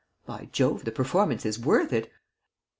[0.25, 2.11] By Jove, the performance is worth it.